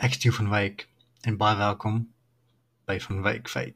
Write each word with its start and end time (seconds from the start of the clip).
Ek 0.00 0.14
stew 0.16 0.32
van 0.32 0.48
Wyk 0.48 0.86
en 1.28 1.34
baie 1.36 1.56
welkom 1.60 1.96
by 2.88 2.94
van 3.04 3.18
Wyk 3.20 3.48
Feit. 3.52 3.74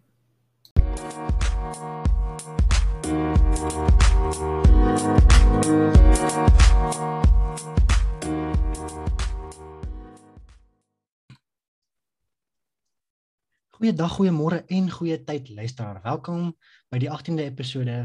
Goeiedag, 13.76 14.16
goeiemôre 14.16 14.62
en 14.64 14.88
goeie 14.90 15.20
tyd 15.28 15.52
luisteraar. 15.52 16.00
Welkom 16.08 16.54
by 16.88 17.02
die 17.04 17.12
18de 17.12 17.44
episode 17.50 17.98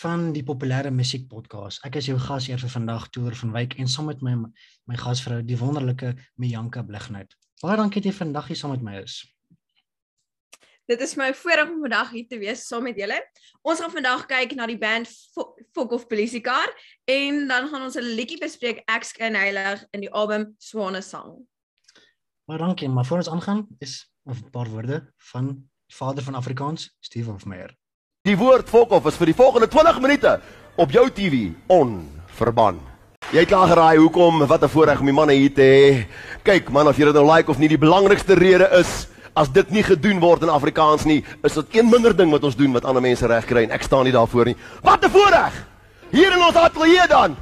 van 0.00 0.30
die 0.32 0.44
populêre 0.48 0.88
musiek 0.88 1.28
podcast. 1.28 1.84
Ek 1.84 2.00
is 2.00 2.08
jou 2.08 2.16
gasheer 2.16 2.64
vir 2.64 2.72
vandag, 2.78 3.10
Toer 3.12 3.36
van 3.44 3.52
Wyk 3.60 3.76
en 3.76 3.92
saam 3.92 4.08
met 4.08 4.24
my 4.24 4.38
my 4.88 4.96
gasvrou, 4.96 5.42
die 5.44 5.60
wonderlike 5.60 6.16
Mianka 6.40 6.80
Blighnout. 6.80 7.36
Baie 7.62 7.78
dankie 7.78 8.00
dat 8.02 8.10
jy 8.10 8.16
vandag 8.16 8.48
hier 8.50 8.58
saam 8.58 8.72
met 8.74 8.82
my 8.82 8.96
is. 9.04 9.20
Dit 10.90 11.02
is 11.04 11.12
my 11.14 11.28
voorreg 11.38 11.68
om 11.70 11.84
vandag 11.84 12.08
hier 12.10 12.26
te 12.26 12.38
wees 12.40 12.64
saam 12.66 12.82
met 12.88 12.98
julle. 12.98 13.20
Ons 13.62 13.78
gaan 13.78 13.92
vandag 13.92 14.24
kyk 14.26 14.56
na 14.58 14.66
die 14.66 14.78
band 14.80 15.06
Fok 15.06 15.94
of 15.94 16.08
Police 16.10 16.40
Car 16.42 16.72
en 17.06 17.46
dan 17.46 17.70
gaan 17.70 17.86
ons 17.86 17.96
'n 17.96 18.02
liedjie 18.18 18.40
bespreek 18.42 18.82
Ek 18.90 19.06
skyn 19.06 19.38
heilig 19.38 19.86
in 19.94 20.00
die 20.00 20.10
album 20.10 20.56
Swane 20.58 21.02
Sang. 21.02 21.46
Baie 22.50 22.58
dankie, 22.58 22.88
maar 22.88 23.06
voor 23.06 23.22
ons 23.22 23.30
aangaan 23.30 23.66
is 23.78 24.10
'n 24.26 24.50
paar 24.50 24.68
woorde 24.68 25.12
van 25.30 25.70
vader 25.86 26.22
van 26.22 26.34
Afrikaans, 26.34 26.96
Steve 27.00 27.30
of 27.30 27.46
Meyer. 27.46 27.76
Die 28.22 28.36
woord 28.36 28.68
Fokof 28.68 29.06
is 29.06 29.16
vir 29.16 29.26
die 29.26 29.34
volgende 29.34 29.68
20 29.68 30.00
minute 30.00 30.40
op 30.76 30.90
jou 30.90 31.10
TV 31.10 31.54
onverban. 31.68 32.91
Jy 33.32 33.46
het 33.46 33.48
klaar 33.48 33.70
geraai 33.70 33.96
hoekom 33.96 34.42
wat 34.44 34.62
'n 34.62 34.68
voorreg 34.68 34.98
om 35.00 35.06
die 35.08 35.14
manne 35.14 35.32
hier 35.32 35.54
te 35.54 35.62
hê. 35.62 36.06
Kyk 36.44 36.68
man 36.68 36.86
of 36.88 36.96
jy 36.98 37.04
dit 37.04 37.14
nou 37.14 37.24
like 37.24 37.50
of 37.50 37.58
nie, 37.58 37.68
die 37.68 37.78
belangrikste 37.78 38.34
rede 38.34 38.68
is 38.78 39.08
as 39.34 39.48
dit 39.48 39.70
nie 39.70 39.82
gedoen 39.82 40.20
word 40.20 40.42
in 40.42 40.48
Afrikaans 40.48 41.04
nie, 41.04 41.24
is 41.42 41.54
dit 41.54 41.66
een 41.76 41.88
minder 41.88 42.16
ding 42.16 42.30
wat 42.30 42.44
ons 42.44 42.56
doen 42.56 42.72
wat 42.72 42.84
ander 42.84 43.02
mense 43.02 43.26
reg 43.26 43.46
kry 43.46 43.62
en 43.62 43.70
ek 43.70 43.82
staan 43.82 44.04
nie 44.04 44.12
daarvoor 44.12 44.44
nie. 44.44 44.56
Wat 44.82 45.04
'n 45.04 45.10
voorreg. 45.10 45.66
Hier 46.10 46.32
in 46.32 46.42
ons 46.42 46.56
ateljee 46.56 47.08
dan. 47.08 47.36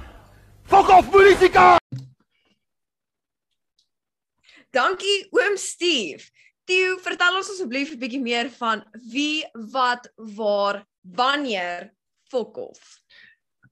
Fokof 0.62 1.10
musika. 1.10 1.78
Dankie 4.70 5.26
oom 5.30 5.56
Steve. 5.56 6.22
Theo, 6.64 6.98
vertel 7.02 7.36
ons 7.36 7.50
asseblief 7.50 7.90
'n 7.90 7.98
bietjie 7.98 8.22
meer 8.22 8.50
van 8.58 8.84
wie, 9.10 9.44
wat, 9.72 10.12
waar, 10.16 10.86
wanneer 11.02 11.90
Fokhof. 12.28 13.00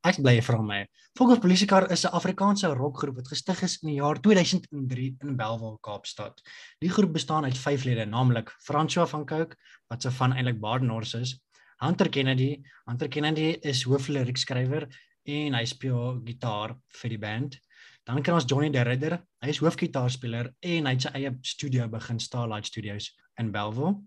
Ek 0.07 0.21
bly 0.23 0.37
vra 0.47 0.61
my. 0.63 0.85
Fokhof 1.19 1.41
Polisiekar 1.43 1.89
is 1.91 2.05
'n 2.07 2.15
Afrikaanse 2.15 2.69
rockgroep 2.71 3.17
wat 3.17 3.29
gestig 3.29 3.63
is 3.63 3.79
in 3.83 3.89
die 3.89 3.97
jaar 3.97 4.21
2003 4.23 5.17
in 5.23 5.37
Bellville, 5.37 5.79
Kaapstad. 5.83 6.41
Die 6.81 6.89
groep 6.89 7.13
bestaan 7.13 7.45
uit 7.45 7.59
5 7.59 7.85
lede, 7.85 8.07
naamlik 8.07 8.55
François 8.63 9.09
van 9.09 9.27
Cooke, 9.27 9.57
wat 9.89 10.03
se 10.03 10.11
van 10.11 10.33
eintlik 10.33 10.61
Badenhorst 10.61 11.15
is, 11.15 11.41
Hunter 11.81 12.09
Kennedy, 12.09 12.63
Hunter 12.87 13.09
Kennedy 13.09 13.59
is 13.63 13.83
hoofliriekskrywer 13.83 14.89
en 15.25 15.55
hy 15.55 15.65
speel 15.65 16.23
gitaar 16.25 16.77
vir 17.01 17.11
die 17.11 17.19
band. 17.19 17.59
Dan 18.07 18.23
kry 18.23 18.35
ons 18.35 18.47
Johnny 18.47 18.71
De 18.71 18.83
Ridder. 18.83 19.19
Hy 19.43 19.49
is 19.49 19.59
hoofgitaarspeler 19.59 20.55
en 20.63 20.87
hy 20.87 20.93
het 20.93 21.03
sy 21.03 21.13
eie 21.15 21.35
studio 21.43 21.89
begin 21.89 22.19
Starlight 22.19 22.67
Studios 22.67 23.11
in 23.39 23.51
Bellville. 23.53 23.99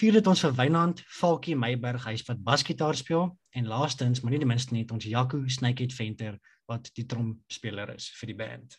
Vierde 0.00 0.22
het 0.22 0.28
ons 0.30 0.40
vir 0.40 0.54
Wynand 0.56 1.00
Falkie 1.12 1.54
Meiberg, 1.58 2.06
hy's 2.08 2.22
wat 2.24 2.38
basgitaar 2.40 2.96
speel 2.96 3.26
en 3.52 3.66
laastens, 3.68 4.22
maar 4.22 4.32
nie 4.32 4.38
die 4.40 4.48
minste 4.48 4.72
nie, 4.72 4.86
ons 4.88 5.04
Jaco 5.04 5.42
Snakehead 5.44 5.92
Venter 5.92 6.38
wat 6.70 6.88
die 6.96 7.04
tromspeler 7.04 7.92
is 7.92 8.06
vir 8.16 8.30
die 8.30 8.36
band. 8.38 8.78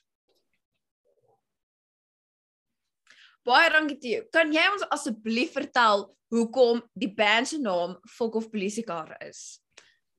Baie 3.46 3.70
dankie 3.70 4.00
Theo. 4.02 4.24
Kan 4.34 4.50
jy 4.56 4.64
ons 4.72 4.88
asseblief 4.98 5.54
vertel 5.60 6.08
hoekom 6.34 6.82
die 6.98 7.12
band 7.14 7.52
se 7.52 7.62
naam 7.62 7.94
Folk 8.10 8.40
of 8.42 8.50
Police 8.50 8.82
Car 8.88 9.14
is? 9.22 9.62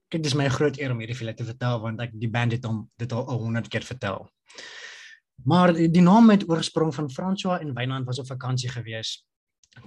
Kyk, 0.06 0.22
dis 0.22 0.38
my 0.38 0.46
groot 0.54 0.78
eer 0.78 0.94
om 0.94 1.02
hierdie 1.02 1.18
vir 1.18 1.26
julle 1.26 1.36
te 1.42 1.48
vertel 1.50 1.82
want 1.82 2.06
ek 2.06 2.14
die 2.14 2.30
band 2.30 2.54
het 2.54 2.70
hom 2.70 2.84
dit 3.02 3.10
al 3.10 3.26
100 3.26 3.72
keer 3.74 3.90
vertel. 3.90 4.28
Maar 5.50 5.74
die, 5.74 5.90
die 5.90 6.06
naam 6.06 6.30
het 6.30 6.46
oorsprong 6.46 6.94
van 6.94 7.10
François 7.10 7.58
en 7.58 7.74
Wynand 7.74 8.06
was 8.06 8.22
op 8.22 8.30
vakansie 8.30 8.70
gewees. 8.70 9.16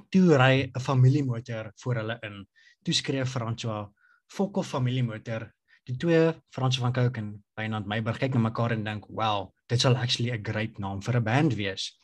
Toe 0.10 0.38
ry 0.38 0.72
'n 0.72 0.80
familiemotor 0.80 1.72
voor 1.82 1.96
hulle 1.96 2.18
in. 2.22 2.48
Toe 2.84 2.94
skree 2.94 3.26
François: 3.26 3.90
"Fok 4.28 4.58
of 4.58 4.68
familiemotor." 4.68 5.52
Die 5.86 5.98
twee, 5.98 6.34
François 6.50 6.82
van 6.82 6.94
Cooke 6.94 7.20
en 7.20 7.44
Wynand 7.54 7.86
Meiberg, 7.86 8.18
kyk 8.18 8.34
na 8.34 8.40
mekaar 8.40 8.72
en 8.72 8.84
dink: 8.84 9.06
"Wow, 9.08 9.54
dit 9.68 9.80
sal 9.80 9.96
actually 9.96 10.32
'n 10.32 10.44
great 10.44 10.80
naam 10.80 11.02
vir 11.02 11.16
'n 11.16 11.24
band 11.24 11.54
wees." 11.54 12.00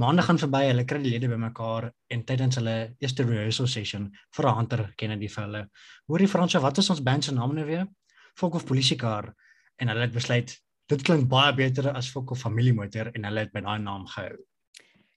Maande 0.00 0.22
gaan 0.22 0.38
verby, 0.38 0.62
hulle 0.70 0.84
kry 0.84 1.02
die 1.02 1.10
lede 1.10 1.28
bymekaar 1.28 1.90
en 2.08 2.24
tydens 2.24 2.56
hulle 2.56 2.96
eerste 3.04 3.22
rehearsal 3.22 3.66
session 3.66 4.06
vra 4.36 4.54
Hunter 4.56 4.92
Kennedy 4.96 5.28
vir 5.28 5.44
hulle: 5.44 5.62
"Hoorie 6.06 6.28
Fransjo, 6.28 6.60
wat 6.60 6.78
is 6.78 6.90
ons 6.90 7.02
band 7.02 7.24
se 7.24 7.34
naam 7.34 7.54
nou 7.54 7.66
weer?" 7.66 7.86
Fok 8.34 8.54
of 8.54 8.64
Polisiekar 8.64 9.34
en 9.76 9.88
hulle 9.88 10.00
het 10.00 10.14
besluit 10.14 10.54
dit 10.88 11.02
klink 11.02 11.28
baie 11.28 11.52
beter 11.52 11.90
as 11.92 12.08
Fok 12.08 12.30
of 12.30 12.40
Familiemotor 12.40 13.10
en 13.14 13.24
hulle 13.28 13.44
het 13.44 13.52
by 13.52 13.60
daai 13.60 13.78
naam 13.78 14.06
gehou. 14.06 14.38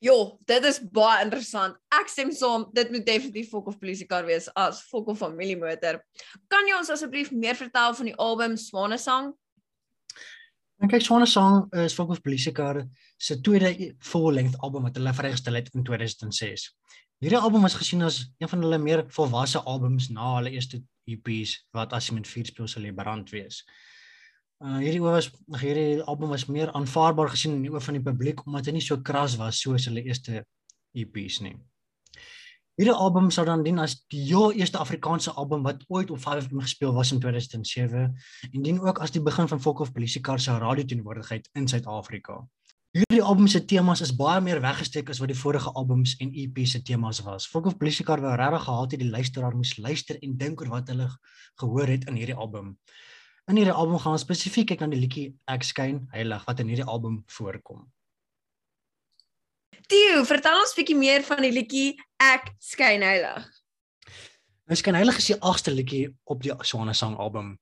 Jo, 0.03 0.16
dit 0.44 0.66
is 0.68 0.81
baie 0.91 1.22
interessant. 1.24 1.78
Ek 1.96 2.09
stem 2.12 2.34
saam, 2.36 2.66
dit 2.75 2.90
moet 2.91 3.06
definitief 3.08 3.53
Fok 3.53 3.69
of 3.72 3.78
Polisiekar 3.80 4.25
wees 4.28 4.50
as 4.59 4.81
Fok 4.90 5.14
of 5.14 5.22
Familiemotor. 5.24 6.02
Kan 6.52 6.68
jy 6.68 6.75
ons 6.75 6.91
asseblief 6.91 7.31
meer 7.31 7.56
vertel 7.56 7.96
van 7.96 8.09
die 8.09 8.16
album 8.19 8.58
Swane 8.59 9.00
Sang? 9.00 9.31
En 10.84 10.91
kyk 10.91 11.06
Swane 11.06 11.30
Song 11.30 11.69
is 11.80 11.96
Fok 11.96 12.12
of 12.12 12.19
Polisiekar 12.25 12.81
se 13.16 13.38
tweede 13.40 13.94
full-length 14.03 14.59
album 14.59 14.90
wat 14.90 15.00
hulle 15.00 15.16
vrygestel 15.16 15.62
het 15.62 15.72
in 15.72 15.88
2006. 15.88 16.68
Hierdie 17.24 17.40
album 17.40 17.64
was 17.64 17.80
gesien 17.80 18.03
as 18.03 18.25
een 18.44 18.52
van 18.52 18.66
hulle 18.66 18.81
meer 18.84 19.06
volwasse 19.16 19.64
albums 19.64 20.09
na 20.12 20.34
hulle 20.41 20.52
eerste 20.52 20.81
EP's 21.08 21.56
wat 21.72 21.96
as 21.96 22.12
met 22.12 22.28
vier 22.28 22.52
speel 22.52 22.68
sal 22.68 22.84
jy 22.84 22.91
brand 22.97 23.31
wees. 23.31 23.64
Uh 24.63 24.78
hierdie 24.79 25.01
was 25.03 25.28
hierdie 25.59 26.00
album 26.07 26.29
was 26.31 26.46
meer 26.47 26.69
aanvaarbaar 26.72 27.34
gesien 27.34 27.57
in 27.57 27.63
die 27.66 27.72
oë 27.74 27.81
van 27.84 27.97
die 27.97 28.03
publiek 28.06 28.46
omdat 28.46 28.69
hy 28.69 28.78
nie 28.78 28.84
so 28.85 28.96
kras 29.03 29.35
was 29.41 29.59
soos 29.59 29.90
hulle 29.90 30.03
eerste 30.07 30.46
EP's 30.96 31.41
nie. 31.44 31.57
Hierdie 32.79 32.96
album 32.96 33.28
sou 33.35 33.44
dan 33.46 33.66
dien 33.66 33.81
as 33.84 33.97
die 34.09 34.23
heel 34.29 34.56
eerste 34.56 34.79
Afrikaanse 34.79 35.34
album 35.41 35.68
wat 35.68 35.84
ooit 35.91 36.13
op 36.16 36.22
5FM 36.23 36.63
gespeel 36.63 36.96
was 36.96 37.12
in 37.12 37.19
2007 37.19 38.07
en 38.53 38.66
dien 38.66 38.79
ook 38.79 39.03
as 39.03 39.12
die 39.12 39.22
begin 39.22 39.52
van 39.52 39.59
Folk 39.62 39.84
of 39.84 39.91
Polisiekar 39.91 40.40
se 40.40 40.56
radioteenwoordigheid 40.63 41.50
in 41.59 41.68
Suid-Afrika. 41.68 42.40
Hierdie 42.96 43.22
album 43.22 43.47
se 43.52 43.66
temas 43.66 44.02
is 44.06 44.16
baie 44.16 44.41
meer 44.41 44.63
weggesteek 44.63 45.12
as 45.12 45.19
wat 45.19 45.34
die 45.34 45.38
vorige 45.44 45.75
albums 45.75 46.16
en 46.23 46.31
EP's 46.31 46.78
se 46.78 46.81
temas 46.88 47.19
was. 47.28 47.50
Folk 47.52 47.68
of 47.68 47.75
Polisiekar 47.78 48.23
wou 48.23 48.31
regtig 48.40 48.63
gehad 48.69 48.96
het 48.96 49.03
die 49.03 49.12
luisteraar 49.12 49.56
moes 49.59 49.75
luister 49.78 50.23
en 50.23 50.38
dink 50.38 50.63
oor 50.63 50.78
wat 50.79 50.94
hulle 50.94 51.09
gehoor 51.59 51.91
het 51.97 52.07
in 52.07 52.22
hierdie 52.22 52.38
album. 52.38 52.78
In 53.52 53.58
hierdie 53.59 53.76
album 53.76 54.00
gaan 54.00 54.16
ons 54.16 54.24
spesifiek 54.24 54.70
kyk 54.72 54.86
aan 54.86 54.94
die 54.94 55.02
liedjie 55.02 55.26
Ek 55.52 55.66
skyn 55.68 56.06
heilig 56.14 56.46
wat 56.48 56.62
in 56.64 56.70
hierdie 56.72 56.88
album 56.88 57.20
voorkom. 57.36 57.81
Theo, 59.92 60.22
vertel 60.24 60.62
ons 60.62 60.72
bietjie 60.78 60.96
meer 60.96 61.26
van 61.28 61.44
die 61.44 61.52
liedjie 61.52 61.90
Ek 62.24 62.53
skyn 62.64 63.03
heilig. 63.03 63.50
Nou 64.72 64.78
skyn 64.80 64.96
heilig 64.96 65.20
is 65.20 65.28
die 65.34 65.38
agste 65.44 65.74
liedjie 65.76 66.06
op 66.32 66.40
die 66.46 66.56
Swane 66.64 66.96
Sang 66.96 67.18
album. 67.20 67.58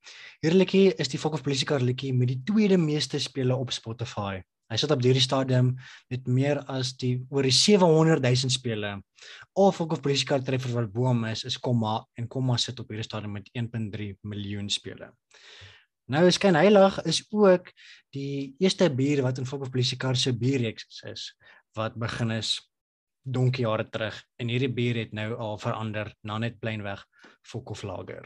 Hierdie 0.45 0.59
liedjie 0.61 0.83
is 1.01 1.09
die 1.09 1.17
Folk 1.17 1.39
of 1.39 1.41
Polisiekar 1.41 1.81
liedjie 1.81 2.13
met 2.13 2.29
die 2.29 2.37
tweede 2.45 2.77
meeste 2.77 3.17
spele 3.19 3.57
op 3.57 3.73
Spotify. 3.73 4.37
Hy 4.71 4.77
sit 4.79 4.91
op 4.93 5.01
hierdie 5.03 5.23
stadium 5.23 5.73
met 6.11 6.27
meer 6.31 6.61
as 6.71 6.93
die 6.95 7.17
oor 7.27 7.43
die 7.43 7.51
700 7.51 8.23
000 8.23 8.53
spele. 8.53 8.93
Al 9.59 9.73
Folk 9.75 9.97
of 9.97 10.01
Polisiekar 10.05 10.45
treffer 10.47 10.71
wat 10.77 10.93
bo 10.93 11.09
hom 11.09 11.25
is 11.27 11.43
is 11.49 11.59
Komma 11.59 11.97
en 12.15 12.29
Komma 12.31 12.55
sit 12.57 12.79
op 12.79 12.89
hierdie 12.93 13.07
stadium 13.07 13.35
met 13.35 13.51
1.3 13.51 14.13
miljoen 14.31 14.71
spele. 14.71 15.11
Nou 16.11 16.23
skyn 16.31 16.55
heilig 16.55 16.97
is 17.07 17.21
ook 17.35 17.67
die 18.15 18.55
eerste 18.63 18.87
bier 18.95 19.21
wat 19.27 19.43
in 19.43 19.47
Folk 19.47 19.67
of 19.67 19.75
Polisiekar 19.75 20.15
se 20.15 20.31
bierreeks 20.31 21.03
is 21.11 21.33
wat 21.75 21.99
begin 21.99 22.31
is 22.39 22.57
donkie 23.23 23.67
jare 23.67 23.85
terug 23.91 24.17
en 24.39 24.49
hierdie 24.49 24.71
bier 24.71 25.03
het 25.03 25.11
nou 25.13 25.33
al 25.35 25.59
verander 25.61 26.15
na 26.23 26.39
net 26.39 26.59
plainweg 26.63 27.03
Fok 27.43 27.75
of 27.75 27.83
Lager. 27.83 28.25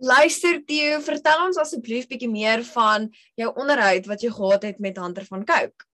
Luister 0.00 0.62
Theo, 0.64 1.00
vertel 1.04 1.42
ons 1.44 1.58
asseblief 1.60 2.06
bietjie 2.08 2.30
meer 2.32 2.62
van 2.72 3.10
jou 3.36 3.50
onderhoud 3.52 4.06
wat 4.08 4.22
jy 4.24 4.30
gehad 4.32 4.62
het 4.64 4.78
met 4.80 4.96
Hunter 4.96 5.26
van 5.28 5.44
Cooke. 5.44 5.84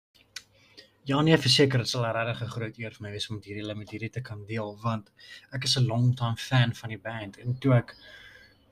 Ja 1.10 1.18
nee, 1.22 1.38
verseker 1.38 1.82
dit 1.82 1.90
sal 1.90 2.06
'n 2.06 2.14
regtig 2.14 2.52
groot 2.52 2.78
eer 2.78 2.94
vir 2.94 3.02
my 3.02 3.10
wees 3.10 3.26
om 3.30 3.40
hierdie 3.42 3.74
met 3.74 3.90
hierdie 3.90 4.10
te 4.10 4.22
kan 4.22 4.46
deel 4.46 4.78
want 4.82 5.10
ek 5.52 5.64
is 5.64 5.76
'n 5.76 5.86
long 5.86 6.14
time 6.14 6.36
fan 6.36 6.74
van 6.74 6.90
die 6.90 7.02
band 7.02 7.38
en 7.38 7.58
toe 7.58 7.74
ek 7.74 7.96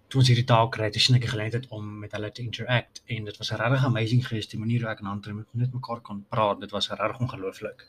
toe 0.08 0.20
ons 0.20 0.28
hierdie 0.30 0.46
taak 0.46 0.70
kry, 0.76 0.88
het 0.90 0.96
ek 0.96 1.24
die 1.24 1.30
geleentheid 1.30 1.66
om 1.74 1.86
met 2.02 2.12
hulle 2.12 2.30
te 2.32 2.42
interact 2.42 3.02
en 3.06 3.24
dit 3.24 3.38
was 3.40 3.50
regtig 3.50 3.86
amazing 3.88 4.22
geweest 4.26 4.50
die 4.50 4.60
manier 4.60 4.84
hoe 4.84 4.90
ek 4.92 5.00
en 5.00 5.10
Hunter 5.10 5.34
met 5.34 5.46
net 5.52 5.72
mekaar 5.74 6.00
kon 6.00 6.24
praat. 6.28 6.60
Dit 6.60 6.70
was 6.76 6.90
regtig 6.90 7.20
ongelooflik. 7.24 7.86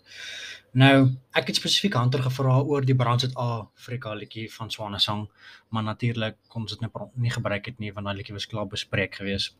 Nou, 0.71 0.95
ek 1.33 1.51
het 1.51 1.59
spesifiek 1.59 1.93
Hunter 1.99 2.23
gevra 2.25 2.57
oor 2.63 2.87
die 2.87 2.95
Brand 2.95 3.21
Suid-Afrika 3.21 4.15
liedjie 4.15 4.47
van 4.51 4.71
Swane 4.71 4.99
Sang, 4.99 5.27
maar 5.69 5.83
natuurlik 5.83 6.39
kon 6.47 6.65
ons 6.65 6.73
dit 6.73 6.81
net 6.81 7.15
nie 7.15 7.31
gebruik 7.31 7.71
het 7.71 7.79
nie 7.79 7.93
want 7.93 8.07
daai 8.09 8.17
liedjie 8.17 8.35
was 8.35 8.49
klaar 8.49 8.67
bespreek 8.67 9.21
geweest. 9.21 9.55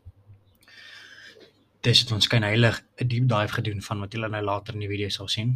dis 1.86 2.00
het 2.02 2.12
ons 2.16 2.28
kan 2.28 2.42
heilig 2.42 2.82
'n 2.98 3.08
deep 3.08 3.28
dive 3.30 3.54
gedoen 3.54 3.82
van 3.82 4.00
wat 4.00 4.14
julle 4.14 4.30
nou 4.30 4.44
later 4.44 4.74
in 4.74 4.80
die 4.80 4.90
video 4.90 5.10
sal 5.10 5.28
sien. 5.28 5.52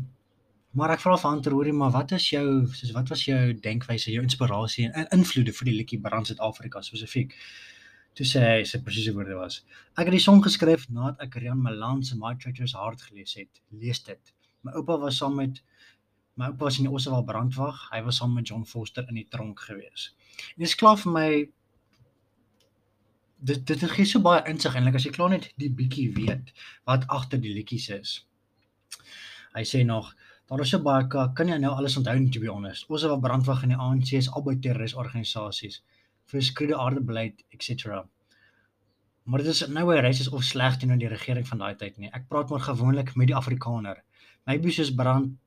Maar 0.77 0.94
ek 0.94 1.01
vra 1.01 1.16
vir 1.18 1.31
Hunter 1.31 1.54
hoorie, 1.57 1.74
maar 1.74 1.94
wat 1.95 2.12
is 2.13 2.27
jou 2.30 2.45
soos 2.77 2.92
wat 2.94 3.10
was 3.10 3.24
jou 3.25 3.39
denkwyse, 3.57 4.12
jou 4.13 4.21
inspirasie 4.21 4.86
en 4.89 5.07
invloede 5.16 5.54
vir 5.57 5.69
die 5.71 5.74
liedjie 5.80 5.98
Brand 6.04 6.30
Suid-Afrika 6.30 6.83
spesifiek? 6.86 7.33
Toe 8.18 8.27
sê 8.27 8.44
hy 8.44 8.60
sy 8.69 8.81
presiese 8.86 9.16
woorde 9.16 9.38
was: 9.39 9.63
Ek 9.98 10.06
het 10.06 10.13
die 10.13 10.21
song 10.21 10.44
geskryf 10.45 10.86
nadat 10.94 11.25
ek 11.25 11.39
Rian 11.42 11.62
Malan 11.66 12.04
se 12.06 12.18
My 12.19 12.36
Treasures 12.38 12.75
Heart 12.77 13.07
gelees 13.07 13.33
het. 13.39 13.62
Lees 13.81 14.04
dit. 14.06 14.33
My 14.62 14.77
oupa 14.77 15.00
was 15.01 15.18
saam 15.18 15.39
met 15.42 15.62
my 16.38 16.51
oupa 16.51 16.68
was 16.68 16.77
in 16.77 16.86
die 16.86 16.94
Oswald 16.94 17.25
brandwag. 17.25 17.81
Hy 17.89 18.04
was 18.06 18.22
saam 18.22 18.38
met 18.38 18.54
John 18.54 18.65
Foster 18.65 19.10
in 19.10 19.18
die 19.18 19.27
tronk 19.33 19.65
gewees. 19.65 20.12
En 20.54 20.62
dit 20.62 20.69
is 20.69 20.77
klaar 20.77 21.01
vir 21.01 21.15
my 21.18 21.30
dit 23.50 23.65
dit 23.65 23.89
gee 23.95 24.06
so 24.06 24.22
baie 24.22 24.45
insig 24.51 24.75
eintlik 24.75 25.00
as 25.00 25.06
jy 25.07 25.18
klaar 25.18 25.33
net 25.33 25.50
die 25.57 25.74
bietjie 25.74 26.12
weet 26.13 26.54
wat 26.86 27.10
agter 27.10 27.42
die 27.42 27.57
liedjies 27.57 27.89
is. 27.95 28.18
Hy 29.56 29.65
sê 29.65 29.81
nog 29.88 30.13
daar 30.50 30.63
is 30.66 30.72
so 30.74 30.81
baie 30.86 31.07
kan 31.10 31.48
jy 31.48 31.57
nou 31.62 31.72
alles 31.75 31.98
onthou 31.98 32.16
to 32.34 32.40
be 32.40 32.50
honest. 32.51 32.88
Ons 32.90 33.06
wat 33.12 33.22
brandwag 33.22 33.63
in 33.63 33.75
die 33.75 33.78
ANC 33.78 34.13
is 34.19 34.30
albei 34.30 34.56
terroristorganisasies 34.60 35.81
vir 36.31 36.42
skreede 36.42 36.78
aardebeleid 36.78 37.44
etc. 37.54 38.04
Maar 39.25 39.44
dit 39.44 39.54
is 39.54 39.68
nou 39.68 39.86
'n 39.96 40.01
racist 40.01 40.34
of 40.34 40.44
sleg 40.44 40.78
teenoor 40.78 40.98
die 40.98 41.13
regering 41.16 41.48
van 41.48 41.60
daai 41.60 41.75
tyd 41.75 41.98
nie. 41.98 42.10
Ek 42.13 42.28
praat 42.28 42.50
maar 42.50 42.60
gewoonlik 42.60 43.16
met 43.16 43.28
die 43.28 43.36
Afrikaner. 43.36 44.04
Maybe 44.46 44.72
soos 44.72 44.96
brand 44.96 45.38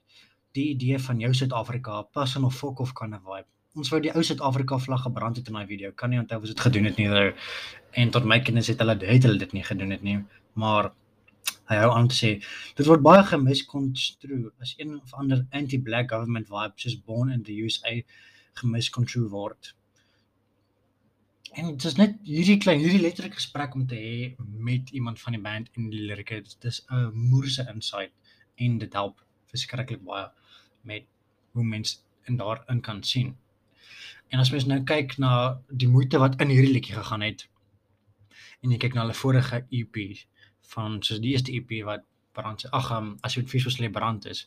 die 0.53 0.69
idee 0.75 0.99
van 0.99 1.19
jou 1.19 1.35
Suid-Afrika 1.35 2.03
pas 2.03 2.37
in 2.37 2.45
of 2.45 2.55
fok 2.55 2.81
of 2.81 2.93
kan 2.93 3.15
'n 3.15 3.21
vibe 3.21 3.53
ons 3.79 3.93
wou 3.93 4.01
die 4.05 4.13
ou 4.13 4.23
Suid-Afrika 4.25 4.79
vlag 4.79 5.05
gebrand 5.07 5.39
het 5.41 5.49
in 5.49 5.57
daai 5.57 5.67
video. 5.67 5.93
Kan 5.97 6.13
nie 6.13 6.21
onthou 6.21 6.39
of 6.39 6.47
ons 6.47 6.53
dit 6.53 6.65
gedoen 6.67 6.89
het 6.91 6.99
nie. 7.01 7.09
En 8.03 8.11
tot 8.11 8.25
my 8.29 8.41
kennis 8.45 8.69
het 8.73 8.83
hulle 8.85 8.97
het 9.01 9.29
hulle 9.29 9.39
dit 9.39 9.53
nie 9.57 9.65
gedoen 9.65 9.91
het 9.91 10.03
nie. 10.03 10.19
Maar 10.61 10.91
hy 11.71 11.79
hou 11.83 11.91
aan 11.95 12.09
te 12.11 12.17
sê 12.19 12.31
dit 12.79 12.87
word 12.89 13.05
baie 13.07 13.23
gemiskonstrueer 13.29 14.51
as 14.65 14.75
een 14.79 14.97
of 14.99 15.15
ander 15.23 15.45
anti-black 15.61 16.11
government 16.15 16.51
vibe 16.51 16.85
soos 16.85 16.99
born 17.11 17.33
in 17.37 17.45
the 17.49 17.57
USA 17.65 17.95
gemiskonstrueer 18.61 19.31
word. 19.33 19.73
En 21.53 21.69
dit 21.69 21.85
is 21.85 21.99
net 22.01 22.17
hierdie 22.25 22.59
klein 22.65 22.81
hierdie 22.81 23.03
letterlike 23.03 23.37
gesprek 23.41 23.75
om 23.77 23.87
te 23.89 23.99
hê 23.99 24.17
met 24.69 24.91
iemand 24.91 25.21
van 25.21 25.37
die 25.37 25.43
band 25.43 25.69
en 25.77 25.91
die 25.93 26.01
lirieke. 26.09 26.41
Dit 26.49 26.65
is 26.71 26.81
'n 26.91 27.13
moerse 27.13 27.67
insight 27.75 28.13
en 28.57 28.79
dit 28.79 28.93
help 28.93 29.21
verskriklik 29.53 30.05
baie 30.05 30.29
met 30.83 31.05
hoe 31.53 31.65
mense 31.65 31.99
in 32.25 32.37
daarin 32.37 32.81
kan 32.81 33.03
sien. 33.03 33.37
En 34.29 34.41
as 34.41 34.51
mens 34.51 34.67
nou 34.67 34.81
kyk 34.83 35.19
na 35.19 35.61
die 35.69 35.89
moeite 35.89 36.19
wat 36.19 36.41
in 36.41 36.49
hierdie 36.49 36.73
liedjie 36.73 36.97
gegaan 36.97 37.21
het 37.21 37.49
en 38.63 38.71
jy 38.71 38.79
kyk 38.79 38.95
na 38.95 39.03
hulle 39.05 39.19
vorige 39.19 39.65
EP 39.71 39.97
van 40.75 41.03
soos 41.03 41.21
die 41.21 41.33
eerste 41.33 41.53
EP 41.53 41.85
wat 41.85 42.05
brand 42.33 42.65
ag 42.73 42.91
um, 42.91 43.19
as 43.23 43.35
jy 43.35 43.43
met 43.43 43.51
Fish 43.51 43.69
Slay 43.69 43.91
brand 43.91 44.27
is 44.27 44.47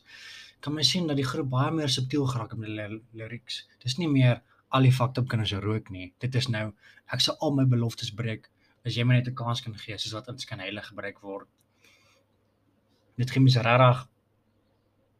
kan 0.60 0.74
mens 0.74 0.90
sien 0.90 1.06
dat 1.06 1.16
die 1.16 1.26
groep 1.26 1.50
baie 1.52 1.70
meer 1.70 1.88
subtiel 1.92 2.26
geraak 2.26 2.50
het 2.50 2.58
met 2.58 2.72
die 2.72 3.00
lyrics. 3.12 3.66
Dis 3.84 3.98
nie 4.00 4.08
meer 4.08 4.40
al 4.74 4.86
die 4.86 4.92
fucked 4.92 5.18
up 5.20 5.28
kinders 5.28 5.52
rook 5.62 5.90
nie. 5.94 6.12
Dit 6.18 6.34
is 6.34 6.48
nou 6.48 6.70
ek 7.12 7.22
sal 7.22 7.36
al 7.44 7.54
my 7.54 7.66
beloftes 7.70 8.10
breek 8.14 8.48
as 8.86 8.96
jy 8.96 9.04
my 9.04 9.18
net 9.18 9.28
'n 9.28 9.34
kans 9.34 9.60
kan 9.60 9.74
gee 9.74 9.98
soos 9.98 10.14
wat 10.14 10.28
ons 10.28 10.44
kan 10.44 10.58
heilig 10.58 10.86
gebruik 10.88 11.20
word. 11.20 11.48
Dit 13.16 13.30
gee 13.30 13.40
mens 13.40 13.56
regtig 13.56 14.08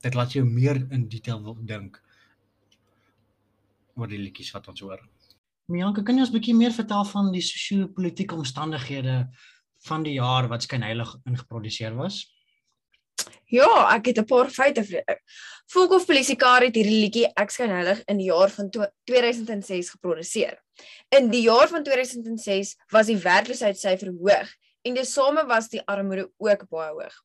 dit 0.02 0.14
laat 0.14 0.32
jou 0.32 0.44
meer 0.44 0.76
in 0.92 1.08
detail 1.08 1.42
wil 1.42 1.54
dink 1.54 2.02
oor 3.96 4.06
die 4.06 4.18
liedjies 4.18 4.52
wat 4.52 4.68
ons 4.68 4.80
hoor. 4.80 5.00
Mianka, 5.68 6.02
kan 6.02 6.14
jy 6.14 6.20
ons 6.20 6.30
'n 6.30 6.38
bietjie 6.38 6.54
meer 6.54 6.72
vertel 6.72 7.04
van 7.04 7.32
die 7.32 7.40
sosio-politieke 7.42 8.34
omstandighede 8.34 9.28
van 9.86 10.02
die 10.06 10.16
jaar 10.18 10.48
wat 10.50 10.66
skynheilig 10.66 11.14
ingeproduseer 11.26 11.94
was? 11.96 12.24
Ja, 13.46 13.94
ek 13.94 14.06
het 14.10 14.18
'n 14.18 14.24
paar 14.24 14.50
feite. 14.50 14.82
Volkof 15.66 16.06
Polisiekar 16.06 16.62
het 16.62 16.74
hierdie 16.74 17.00
liedjie 17.00 17.26
Ek 17.34 17.50
skynheilig 17.50 18.02
in 18.06 18.18
die 18.18 18.26
jaar 18.26 18.50
van 18.50 18.70
2006 18.70 19.90
geproduseer. 19.90 20.58
In 21.08 21.30
die 21.30 21.42
jaar 21.42 21.68
van 21.68 21.82
2006 21.82 22.76
was 22.90 23.06
die 23.06 23.16
werkloosheidsyfer 23.16 24.12
hoog 24.18 24.48
en 24.82 24.94
tesame 24.94 25.46
was 25.46 25.68
die 25.68 25.82
armoede 25.86 26.30
ook 26.36 26.68
baie 26.68 26.90
hoog. 26.90 27.22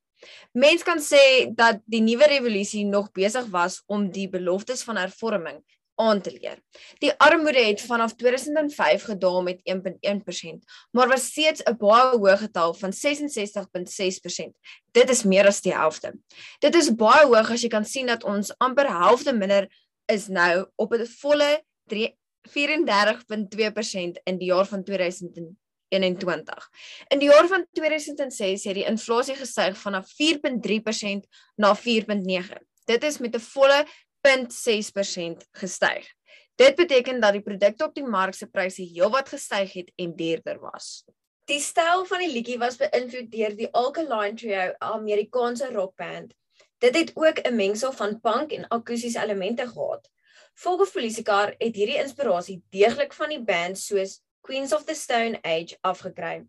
Mens 0.54 0.84
kan 0.84 1.00
sê 1.00 1.54
dat 1.56 1.81
die 1.86 2.02
nuwe 2.02 2.28
revolusie 2.28 2.86
nog 2.86 3.12
besig 3.12 3.46
was 3.50 3.84
om 3.86 4.12
die 4.12 4.30
beloftes 4.30 4.84
van 4.84 4.98
hervorming 4.98 5.62
aan 6.01 6.21
te 6.21 6.31
leer. 6.31 6.57
Die 7.03 7.12
armoede 7.18 7.63
het 7.65 7.81
vanaf 7.81 8.15
2005 8.19 9.03
gedaal 9.03 9.42
met 9.45 9.62
1.1%, 9.63 10.65
maar 10.92 11.07
was 11.07 11.25
steeds 11.25 11.63
'n 11.63 11.77
baie 11.77 12.18
hoë 12.18 12.38
getal 12.38 12.74
van 12.74 12.94
66.6%. 12.94 14.57
Dit 14.92 15.09
is 15.09 15.24
meer 15.24 15.48
as 15.48 15.62
die 15.62 15.74
helfte. 15.74 16.13
Dit 16.59 16.75
is 16.75 16.95
baie 16.95 17.25
hoog 17.25 17.51
as 17.51 17.62
jy 17.62 17.69
kan 17.69 17.86
sien 17.86 18.06
dat 18.06 18.24
ons 18.24 18.53
amper 18.57 18.88
helfte 18.88 19.33
minder 19.33 19.68
is 20.06 20.27
nou 20.27 20.65
op 20.75 20.94
'n 20.94 21.06
volle 21.06 21.63
34.2% 22.50 24.19
in 24.24 24.38
die 24.38 24.48
jaar 24.48 24.65
van 24.65 24.83
2021. 24.83 26.69
In 27.07 27.19
die 27.19 27.30
jaar 27.30 27.48
van 27.48 27.65
2006 27.71 28.63
het 28.63 28.74
die 28.75 28.86
inflasie 28.86 29.36
gestyg 29.36 29.77
vanaf 29.77 30.07
4.3% 30.15 31.27
na 31.56 31.75
4.9. 31.75 32.57
Dit 32.86 33.03
is 33.03 33.18
met 33.18 33.36
'n 33.36 33.39
volle 33.39 33.86
0.6% 34.27 35.47
gestyg. 35.51 36.06
Dit 36.56 36.75
beteken 36.75 37.19
dat 37.19 37.33
die 37.33 37.41
produkte 37.41 37.83
op 37.83 37.95
die 37.95 38.06
mark 38.06 38.33
se 38.38 38.47
pryse 38.47 38.83
heelwat 38.85 39.29
gestyg 39.29 39.73
het 39.73 39.91
en 39.95 40.15
duurder 40.15 40.59
was. 40.59 41.03
Die 41.50 41.59
styl 41.59 42.06
van 42.06 42.21
die 42.21 42.29
liedjie 42.31 42.59
was 42.62 42.77
beïnvloed 42.77 43.31
deur 43.33 43.56
die 43.57 43.69
Alkaline 43.73 44.38
Trio, 44.38 44.68
'n 44.69 44.75
Amerikaanse 44.77 45.71
rockband. 45.73 46.33
Dit 46.77 46.95
het 46.95 47.12
ook 47.15 47.39
'n 47.41 47.56
mengsel 47.56 47.91
van 47.91 48.19
punk 48.19 48.51
en 48.51 48.68
akoestiese 48.68 49.23
elemente 49.23 49.68
gehad. 49.68 50.09
Volgens 50.53 50.91
Polisiecar 50.91 51.56
het 51.57 51.75
hierdie 51.75 51.97
inspirasie 51.97 52.63
deeglik 52.69 53.13
van 53.13 53.29
die 53.29 53.44
band 53.44 53.77
soos 53.77 54.21
Queens 54.41 54.74
of 54.74 54.83
the 54.83 54.94
Stone 54.94 55.39
Age 55.41 55.77
afgekry. 55.81 56.45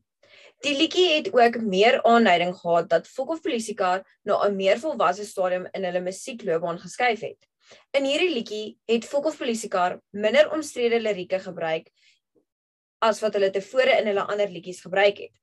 Die 0.58 0.76
liedjie 0.76 1.14
het 1.14 1.32
ook 1.32 1.60
meer 1.60 2.02
aanleiding 2.02 2.56
gehad 2.56 2.88
dat 2.88 3.08
Volgens 3.08 3.40
Polisiecar 3.40 4.18
na 4.22 4.44
'n 4.44 4.56
meer 4.56 4.78
volwasse 4.78 5.24
stadium 5.24 5.68
in 5.70 5.84
hulle 5.84 6.00
musiekloopbaan 6.00 6.78
geskuif 6.78 7.20
het. 7.20 7.51
In 7.92 8.04
hierdie 8.04 8.32
liedjie 8.34 8.78
het 8.90 9.04
Volkov 9.04 9.38
Polisiekar 9.38 10.00
minder 10.10 10.50
omstrede 10.52 11.00
lirieke 11.00 11.38
gebruik 11.38 11.90
as 13.02 13.20
wat 13.20 13.34
hulle 13.34 13.50
tevore 13.50 13.98
in 14.00 14.06
hulle 14.06 14.26
ander 14.30 14.50
liedjies 14.50 14.82
gebruik 14.84 15.18
het. 15.18 15.34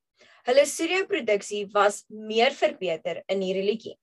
Hulle 0.47 0.65
studioproduksie 0.65 1.65
was 1.73 2.05
meer 2.07 2.51
verbeter 2.55 3.23
in 3.27 3.41
hierdie 3.41 3.65
liedjie. 3.67 3.97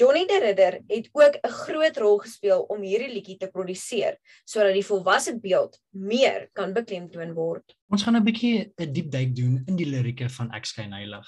Johnny 0.00 0.26
de 0.26 0.38
Ridder 0.40 0.80
het 0.88 1.08
ook 1.12 1.34
'n 1.42 1.48
groot 1.48 1.96
rol 1.96 2.18
gespeel 2.18 2.60
om 2.68 2.82
hierdie 2.82 3.12
liedjie 3.12 3.36
te 3.36 3.48
produseer 3.48 4.18
sodat 4.44 4.72
die 4.72 4.86
volwasse 4.86 5.38
beeld 5.40 5.78
meer 5.90 6.48
kan 6.52 6.72
beklemtoon 6.72 7.34
word. 7.34 7.76
Ons 7.88 8.02
gaan 8.02 8.16
'n 8.16 8.24
bietjie 8.24 8.72
'n 8.78 8.92
diep 8.92 9.10
duik 9.10 9.36
doen 9.36 9.62
in 9.66 9.76
die 9.76 9.86
lirieke 9.86 10.28
van 10.28 10.52
Ek 10.52 10.64
skyn 10.64 10.92
heilig. 10.92 11.26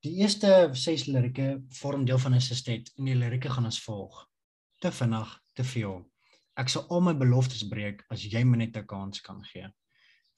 Die 0.00 0.16
eerste 0.20 0.68
6 0.72 1.06
lirieke 1.06 1.62
vorm 1.68 2.04
deel 2.04 2.18
van 2.18 2.34
'n 2.34 2.40
sestet 2.40 2.90
en 2.98 3.04
die 3.04 3.14
lirieke 3.14 3.48
gaan 3.48 3.66
as 3.66 3.80
volg: 3.80 4.28
Te 4.80 4.92
vinnig, 4.92 5.41
te 5.54 5.64
veel. 5.64 6.00
Ek 6.56 6.68
sal 6.68 6.86
al 6.90 7.00
my 7.00 7.14
beloftes 7.16 7.64
breek 7.68 8.02
as 8.12 8.24
jy 8.24 8.44
my 8.44 8.56
net 8.56 8.76
'n 8.76 8.86
kans 8.86 9.20
kan 9.20 9.42
gee. 9.52 9.68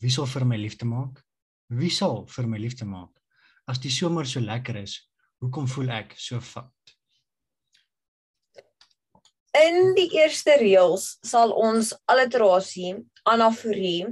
Wie 0.01 0.11
sal 0.11 0.27
vir 0.27 0.45
my 0.45 0.57
liefde 0.57 0.85
maak? 0.85 1.23
Wie 1.71 1.91
sal 1.91 2.27
vir 2.27 2.47
my 2.47 2.59
liefde 2.59 2.85
maak? 2.85 3.11
As 3.67 3.79
die 3.79 3.91
somer 3.91 4.27
so 4.27 4.41
lekker 4.41 4.77
is, 4.77 5.01
hoekom 5.41 5.67
voel 5.67 5.91
ek 5.91 6.15
so 6.19 6.41
vat? 6.41 6.71
In 9.55 9.95
die 9.95 10.11
eerste 10.19 10.57
reëls 10.59 11.19
sal 11.23 11.53
ons 11.53 11.95
alliterasie, 12.11 12.97
anaforie, 13.25 14.07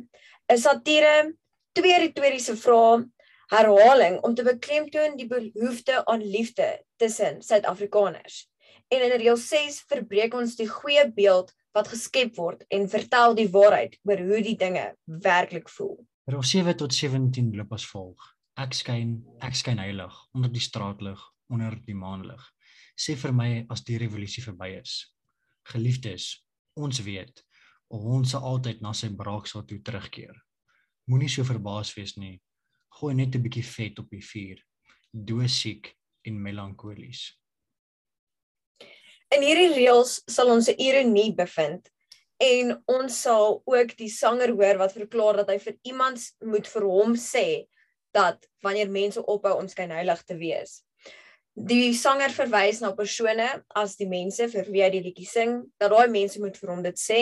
'n 0.49 0.59
satire, 0.59 1.35
twee 1.75 1.99
retoriese 1.99 2.57
vrae, 2.57 3.05
herhaling 3.53 4.21
om 4.25 4.35
te 4.35 4.43
beklemtoon 4.43 5.17
die 5.17 5.29
behoefte 5.29 6.05
aan 6.07 6.23
liefde 6.23 6.85
tussen 6.97 7.43
Suid-Afrikaners. 7.43 8.47
En 8.93 9.01
in 9.01 9.15
reël 9.17 9.39
6 9.41 9.79
verbreek 9.89 10.35
ons 10.37 10.57
die 10.59 10.69
goeie 10.69 11.07
beeld 11.17 11.53
wat 11.73 11.89
geskep 11.89 12.35
word 12.37 12.67
en 12.77 12.91
vertel 12.93 13.33
die 13.39 13.49
waarheid 13.49 13.97
oor 14.05 14.21
hoe 14.21 14.41
die 14.45 14.59
dinge 14.61 14.85
werklik 15.25 15.71
voel. 15.73 15.97
Reël 16.29 16.45
7 16.45 16.77
tot 16.83 16.93
17 16.95 17.49
loop 17.57 17.73
as 17.73 17.87
volg: 17.89 18.27
Ek 18.61 18.77
skyn, 18.77 19.15
ek 19.41 19.57
skyn 19.57 19.81
heilig 19.81 20.19
onder 20.37 20.53
die 20.53 20.61
straatlig, 20.61 21.23
onder 21.49 21.79
die 21.87 21.97
maanlig. 21.97 22.45
Sê 22.93 23.17
vir 23.17 23.33
my 23.33 23.49
as 23.73 23.81
die 23.89 23.97
revolusie 24.03 24.45
verby 24.45 24.75
is. 24.83 24.99
Geliefdes, 25.73 26.29
ons 26.77 27.01
weet 27.07 27.41
ons 27.93 28.31
sal 28.33 28.45
altyd 28.49 28.81
na 28.81 28.95
sy 28.97 29.11
braaksel 29.13 29.67
toe 29.69 29.81
terugkeer. 29.85 30.37
Moenie 31.09 31.29
so 31.29 31.45
verbaas 31.45 31.91
wees 31.97 32.17
nie. 32.17 32.41
Gooi 32.99 33.15
net 33.15 33.37
'n 33.37 33.43
bietjie 33.43 33.65
vet 33.65 33.99
op 33.99 34.09
die 34.11 34.25
vuur. 34.25 34.59
Doosiek 35.13 35.93
en 36.25 36.43
melankolies. 36.43 37.42
In 39.33 39.41
hierdie 39.41 39.71
reëls 39.73 40.19
sal 40.29 40.51
ons 40.53 40.67
'n 40.69 40.77
ironie 40.77 41.31
bevind 41.33 41.87
en 42.45 42.73
ons 42.95 43.21
sal 43.27 43.63
ook 43.65 43.95
die 43.97 44.11
sanger 44.13 44.51
hoor 44.53 44.81
wat 44.83 44.93
verklaar 44.93 45.39
dat 45.41 45.49
hy 45.49 45.57
vir 45.59 45.77
iemand 45.89 46.27
moet 46.45 46.67
vir 46.69 46.85
hom 46.85 47.15
sê 47.17 47.45
dat 48.13 48.45
wanneer 48.61 48.91
mense 48.93 49.23
ophou 49.25 49.55
om 49.57 49.69
skynheilig 49.69 50.21
te 50.29 50.37
wees. 50.37 50.83
Die 51.57 51.95
sanger 51.95 52.29
verwys 52.29 52.83
na 52.83 52.91
persone 52.99 53.47
as 53.83 53.97
die 53.97 54.09
mense 54.11 54.51
vir 54.53 54.69
wie 54.69 54.85
hy 54.85 54.91
die 54.91 55.03
liedjie 55.07 55.31
sing, 55.31 55.57
dat 55.81 55.95
daai 55.95 56.13
mense 56.13 56.41
moet 56.41 56.61
vir 56.61 56.75
hom 56.75 56.83
dit 56.83 57.01
sê. 57.01 57.21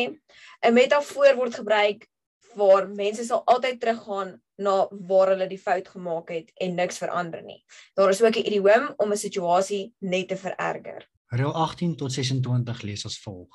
'n 0.64 0.74
Metafoor 0.74 1.36
word 1.36 1.54
gebruik 1.62 2.08
waar 2.56 2.88
mense 2.88 3.24
sal 3.24 3.44
altyd 3.46 3.78
teruggaan 3.78 4.34
na 4.58 4.88
waar 4.90 5.36
hulle 5.36 5.46
die 5.46 5.62
fout 5.62 5.86
gemaak 5.94 6.34
het 6.34 6.50
en 6.58 6.74
niks 6.74 6.98
verander 6.98 7.42
nie. 7.42 7.62
Daar 7.94 8.10
is 8.10 8.22
ook 8.22 8.34
'n 8.34 8.46
idioom 8.50 8.94
om 8.98 9.12
'n 9.12 9.26
situasie 9.26 9.94
net 10.00 10.28
te 10.28 10.36
vererger. 10.36 11.06
Reël 11.30 11.54
18 11.54 11.96
tot 11.96 12.12
26 12.12 12.82
lees 12.82 13.04
as 13.06 13.18
volg: 13.22 13.54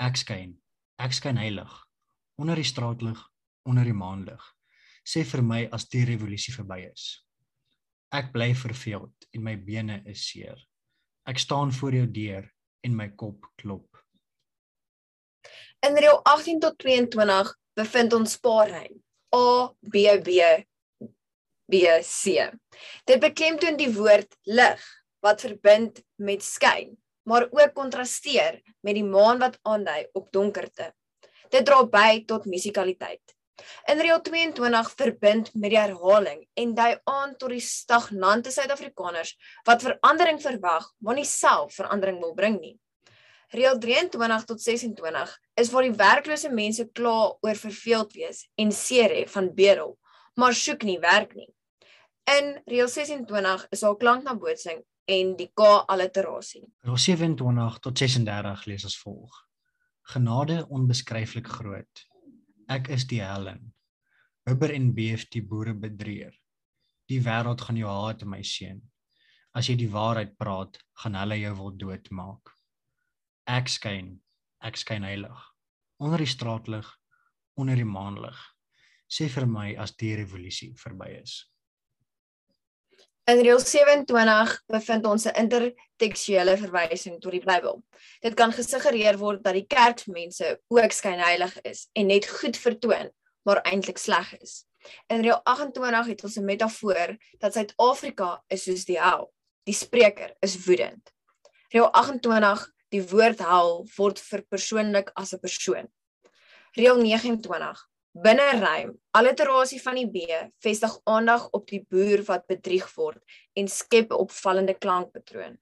Ek 0.00 0.16
skyn, 0.16 0.54
ek 0.96 1.12
skyn 1.12 1.36
heilig 1.36 1.74
onder 2.38 2.56
die 2.56 2.64
straatlig, 2.64 3.18
onder 3.66 3.84
die 3.84 3.96
maanlig. 3.96 4.40
Sê 5.04 5.24
vir 5.26 5.42
my 5.42 5.58
as 5.74 5.88
die 5.90 6.04
revolusie 6.06 6.54
verby 6.54 6.84
is. 6.86 7.18
Ek 8.14 8.30
bly 8.32 8.52
verveeld 8.56 9.26
en 9.34 9.44
my 9.44 9.56
bene 9.58 9.98
is 10.08 10.22
seer. 10.30 10.56
Ek 11.28 11.40
staan 11.42 11.74
voor 11.74 11.98
jou 11.98 12.06
deur 12.06 12.46
en 12.86 12.96
my 12.96 13.08
kop 13.20 13.50
klop. 13.60 13.88
In 15.84 15.98
reël 15.98 16.22
18 16.24 16.62
tot 16.62 16.78
22 16.80 17.52
bevind 17.76 18.16
ons 18.16 18.38
spaarrym. 18.38 18.96
A 19.34 19.68
B 19.82 20.06
B 20.24 20.40
B 21.68 21.82
C. 22.00 22.48
Dit 23.04 23.20
beklemtoon 23.20 23.76
die 23.76 23.90
woord 23.92 24.38
lig 24.48 24.86
wat 25.24 25.42
verbind 25.44 26.02
met 26.16 26.42
skyn, 26.44 26.94
maar 27.28 27.48
ook 27.50 27.74
kontrasteer 27.74 28.60
met 28.80 28.96
die 28.96 29.06
maan 29.06 29.40
wat 29.42 29.58
aandui 29.62 30.06
op 30.12 30.30
donkerte. 30.32 30.92
Dit 31.50 31.66
dra 31.66 31.82
by 31.84 32.22
tot 32.28 32.46
musikaliteit. 32.48 33.22
In 33.90 33.98
reël 33.98 34.20
22 34.22 34.90
verbind 34.94 35.48
met 35.54 35.72
die 35.72 35.80
herhaling 35.80 36.44
en 36.62 36.74
dui 36.78 36.92
aan 37.10 37.32
tot 37.40 37.50
die 37.50 37.62
stagnante 37.64 38.52
Suid-Afrikaners 38.54 39.34
wat 39.66 39.82
verandering 39.82 40.38
verwag, 40.42 40.86
maar 41.02 41.18
nie 41.18 41.26
self 41.26 41.74
verandering 41.80 42.20
wil 42.22 42.36
bring 42.38 42.60
nie. 42.60 42.76
Reël 43.50 43.78
23 43.80 44.44
tot 44.44 44.60
26 44.62 45.34
is 45.56 45.70
waar 45.72 45.86
die 45.88 45.96
werklose 45.96 46.50
mense 46.52 46.84
kla 46.94 47.32
oor 47.40 47.58
verveeld 47.58 48.12
wees 48.14 48.44
en 48.60 48.70
seer 48.72 49.14
hê 49.16 49.24
van 49.32 49.48
bedel, 49.56 49.96
maar 50.36 50.54
soek 50.54 50.84
nie 50.84 50.98
werk 51.02 51.34
nie. 51.34 51.48
In 52.28 52.58
reël 52.68 52.90
26 52.92 53.66
is 53.72 53.82
daar 53.82 53.96
klanknabootsing 53.96 54.84
en 55.08 55.32
die 55.38 55.48
K 55.56 55.68
alliterasie. 55.88 56.66
Reël 56.84 57.00
27 57.00 57.78
tot 57.84 57.98
36 57.98 58.66
lees 58.68 58.84
as 58.84 58.96
volg: 59.00 59.40
Genade 60.12 60.60
onbeskryflik 60.68 61.48
groot. 61.58 62.04
Ek 62.68 62.90
is 62.92 63.06
die 63.08 63.22
Helen. 63.24 63.72
Hubber 64.48 64.72
en 64.72 64.92
beef 64.96 65.26
die 65.32 65.42
boere 65.44 65.74
bedreer. 65.76 66.36
Die 67.08 67.20
wêreld 67.24 67.64
gaan 67.64 67.80
jou 67.80 67.88
haat, 67.88 68.24
my 68.28 68.42
seun. 68.44 68.82
As 69.56 69.68
jy 69.68 69.78
die 69.80 69.90
waarheid 69.92 70.36
praat, 70.40 70.76
gaan 71.00 71.16
hulle 71.16 71.38
jou 71.40 71.54
wil 71.60 71.76
doodmaak. 71.80 72.52
Ek 73.48 73.68
skyn, 73.72 74.18
ek 74.60 74.76
skyn 74.76 75.06
heilig. 75.08 75.44
Onder 76.04 76.20
die 76.20 76.28
straatlig, 76.28 76.88
onder 77.56 77.76
die 77.80 77.88
maanlig. 77.88 78.36
Sê 79.08 79.28
vir 79.32 79.48
my 79.48 79.70
as 79.80 79.96
die 79.96 80.12
revolusie 80.20 80.74
verby 80.76 81.14
is. 81.22 81.40
In 83.28 83.42
reël 83.44 83.58
27 83.60 84.52
bevind 84.72 85.04
ons 85.04 85.24
'n 85.28 85.36
intertekstuele 85.36 86.54
verwysing 86.56 87.18
tot 87.20 87.34
die 87.36 87.44
Bybel. 87.44 87.82
Dit 88.24 88.34
kan 88.34 88.52
gesuggereer 88.52 89.18
word 89.20 89.42
dat 89.44 89.52
die 89.52 89.66
kerkmense 89.66 90.60
ook 90.68 90.92
skynheilig 90.92 91.60
is 91.60 91.88
en 91.92 92.06
net 92.06 92.28
goed 92.28 92.56
vertoon, 92.56 93.10
maar 93.42 93.60
eintlik 93.60 93.98
sleg 93.98 94.32
is. 94.40 94.64
In 95.06 95.20
reël 95.20 95.40
28 95.44 96.06
het 96.06 96.24
ons 96.24 96.38
'n 96.38 96.44
metafoor 96.44 97.16
dat 97.38 97.52
Suid-Afrika 97.52 98.44
is 98.46 98.62
soos 98.62 98.84
die 98.84 99.00
hel. 99.00 99.32
Die 99.62 99.74
spreker 99.74 100.36
is 100.40 100.64
woedend. 100.64 101.12
Reël 101.68 101.92
28 101.92 102.72
die 102.88 103.02
woord 103.08 103.38
hel 103.38 103.86
word 103.96 104.20
verpersoonlik 104.20 105.10
as 105.14 105.34
'n 105.34 105.38
persoon. 105.38 105.88
Reël 106.72 106.96
29 106.96 107.88
Binne 108.12 108.46
rym, 108.58 108.94
alliterasie 109.10 109.78
van 109.82 109.98
die 109.98 110.08
B 110.08 110.38
vestig 110.64 110.94
aandag 111.04 111.48
op 111.54 111.66
die 111.68 111.82
boer 111.90 112.24
wat 112.26 112.46
bedrieg 112.48 112.86
word 112.96 113.20
en 113.54 113.68
skep 113.68 114.10
'n 114.10 114.22
opvallende 114.24 114.74
klankpatroon. 114.74 115.58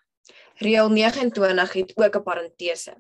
Reël 0.63 0.89
29 0.89 1.73
het 1.73 1.93
ook 1.97 2.17
'n 2.17 2.23
parentese. 2.23 2.95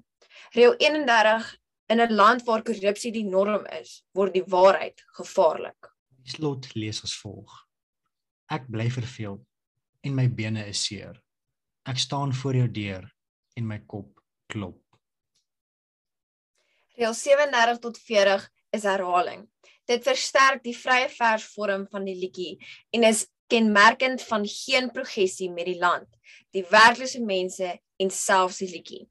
Reël 0.52 0.74
31 0.76 1.56
in 1.86 2.00
'n 2.00 2.14
land 2.14 2.44
waar 2.44 2.62
korrupsie 2.62 3.12
die 3.12 3.24
norm 3.24 3.66
is, 3.66 4.04
word 4.12 4.32
die 4.32 4.44
waarheid 4.44 5.02
gevaarlik. 5.06 5.94
Die 6.22 6.30
slot 6.30 6.74
lees 6.74 7.02
as 7.02 7.14
volg: 7.14 7.66
Ek 8.50 8.66
bly 8.68 8.90
verveel 8.90 9.46
en 10.00 10.14
my 10.14 10.28
bene 10.28 10.66
is 10.66 10.84
seer. 10.84 11.22
Ek 11.84 11.98
staan 11.98 12.34
voor 12.34 12.54
jou 12.54 12.70
deur 12.70 13.14
en 13.54 13.66
my 13.66 13.78
kop 13.86 14.20
klop. 14.46 14.82
Reël 16.96 17.14
37 17.14 17.78
tot 17.78 17.98
40 17.98 18.50
is 18.76 18.86
herhaling. 18.88 19.46
Dit 19.86 20.04
versterk 20.06 20.62
die 20.66 20.76
vrye 20.76 21.08
versvorm 21.12 21.86
van 21.90 22.06
die 22.08 22.16
liedjie 22.18 22.56
en 22.94 23.06
is 23.06 23.26
kenmerkend 23.50 24.22
van 24.26 24.46
geen 24.50 24.90
progressie 24.90 25.50
met 25.50 25.68
die 25.70 25.78
land, 25.78 26.08
die 26.54 26.64
werklose 26.70 27.22
mense 27.22 27.76
en 28.02 28.10
selfs 28.10 28.62
die 28.62 28.70
liedjie. 28.70 29.04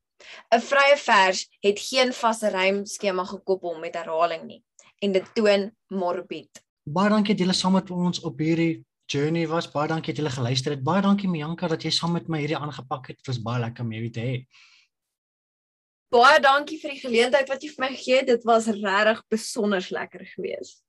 'n 0.56 0.62
Vrye 0.62 0.98
vers 0.98 1.48
het 1.64 1.80
geen 1.80 2.12
vaste 2.14 2.50
rymskema 2.50 3.26
gekoppel 3.26 3.80
met 3.80 3.96
herhaling 3.96 4.44
nie 4.48 4.62
en 5.04 5.12
dit 5.12 5.26
toon 5.36 5.72
morbied. 5.88 6.62
Baie 6.84 7.10
dankie 7.10 7.34
dat 7.34 7.44
julle 7.44 7.58
saam 7.58 7.76
met 7.78 7.90
ons 7.92 8.22
op 8.30 8.40
hierdie 8.40 8.86
journey 9.12 9.48
was. 9.48 9.68
Baie 9.72 9.90
dankie 9.92 10.14
dat 10.14 10.22
julle 10.22 10.34
geluister 10.34 10.76
het. 10.76 10.84
Baie 10.84 11.02
dankie 11.02 11.30
Mianka 11.30 11.68
dat 11.68 11.84
jy 11.84 11.92
saam 11.92 12.16
met 12.18 12.30
my 12.30 12.40
hierdie 12.44 12.58
aangepak 12.58 13.12
het. 13.12 13.18
Dit 13.18 13.28
was 13.34 13.42
baie 13.42 13.62
lekker 13.62 13.86
om 13.86 13.92
jou 13.92 14.10
te 14.10 14.26
hê. 14.26 14.36
Baie 16.16 16.40
dankie 16.40 16.78
vir 16.80 16.94
die 16.94 17.02
geleentheid 17.02 17.50
wat 17.52 17.64
jy 17.64 17.74
vir 17.74 17.84
my 17.84 17.88
gegee 17.92 18.20
het. 18.22 18.28
Dit 18.30 18.46
was 18.48 18.70
regtig 18.72 19.18
besonder 19.34 19.88
lekker 19.98 20.22
geweest. 20.30 20.80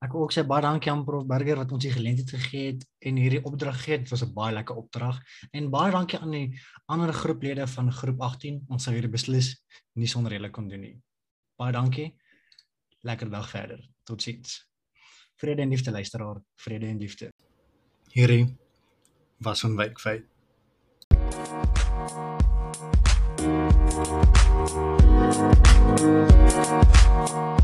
Ek 0.00 0.14
wil 0.14 0.24
ook 0.24 0.32
sê 0.32 0.44
baie 0.46 0.62
dankie 0.64 0.92
aan 0.92 1.02
Prof 1.04 1.26
Burger 1.28 1.58
wat 1.60 1.72
ons 1.74 1.84
die 1.84 1.92
geleentheid 1.92 2.30
gegee 2.32 2.70
het 2.70 2.86
en 3.10 3.18
hierdie 3.20 3.42
opdrag 3.42 3.76
gegee 3.80 3.96
het. 3.96 4.06
Dit 4.06 4.12
was 4.14 4.22
'n 4.24 4.32
baie 4.32 4.54
lekker 4.54 4.76
opdrag. 4.76 5.18
En 5.52 5.68
baie 5.70 5.92
dankie 5.92 6.18
aan 6.18 6.30
die 6.30 6.60
ander 6.86 7.12
groeplede 7.12 7.66
van 7.66 7.92
groep 7.92 8.20
18. 8.20 8.64
Ons 8.68 8.84
sou 8.84 8.94
hierdie 8.94 9.10
beslis 9.10 9.60
nie 9.94 10.06
sonder 10.06 10.32
julle 10.32 10.50
kon 10.50 10.68
doen 10.68 10.80
nie. 10.80 10.96
Baie 11.58 11.72
dankie. 11.72 12.14
Lekker 13.02 13.30
dag 13.30 13.50
verder. 13.50 13.84
Totsiens. 14.04 14.64
Vrede 15.36 15.62
en 15.62 15.68
liefde 15.68 15.90
luisteraar. 15.90 16.40
Vrede 16.56 16.86
en 16.86 16.98
liefde. 16.98 17.30
Hierdie 18.12 18.56
was 19.40 19.64
'n 19.64 19.76
wykfeit. 19.76 20.24
Thank 24.58 24.98
you. 27.30 27.57